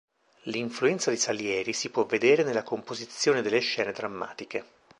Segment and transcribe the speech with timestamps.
[0.45, 4.65] L'influenza di Salieri si può vedere nella composizione delle scene drammatiche.